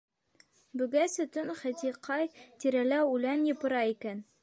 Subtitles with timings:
[0.81, 2.33] Бөгәсә төн Хати ҡай
[2.65, 4.31] тирәлә үлән йыпыра икән?